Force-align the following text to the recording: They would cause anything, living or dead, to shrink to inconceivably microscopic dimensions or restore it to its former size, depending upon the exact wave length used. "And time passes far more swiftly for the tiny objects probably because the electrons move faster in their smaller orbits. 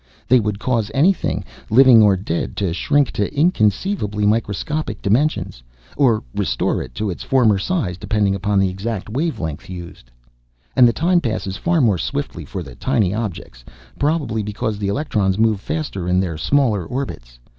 They 0.27 0.39
would 0.39 0.57
cause 0.57 0.89
anything, 0.95 1.43
living 1.69 2.01
or 2.01 2.17
dead, 2.17 2.57
to 2.57 2.73
shrink 2.73 3.11
to 3.11 3.31
inconceivably 3.31 4.25
microscopic 4.25 4.99
dimensions 4.99 5.61
or 5.95 6.23
restore 6.33 6.81
it 6.81 6.95
to 6.95 7.11
its 7.11 7.21
former 7.21 7.59
size, 7.59 7.99
depending 7.99 8.33
upon 8.33 8.57
the 8.57 8.67
exact 8.71 9.09
wave 9.09 9.39
length 9.39 9.69
used. 9.69 10.09
"And 10.75 10.91
time 10.95 11.21
passes 11.21 11.55
far 11.55 11.81
more 11.81 11.99
swiftly 11.99 12.45
for 12.45 12.63
the 12.63 12.73
tiny 12.73 13.13
objects 13.13 13.63
probably 13.99 14.41
because 14.41 14.79
the 14.79 14.87
electrons 14.87 15.37
move 15.37 15.61
faster 15.61 16.07
in 16.07 16.19
their 16.19 16.35
smaller 16.35 16.83
orbits. 16.83 17.37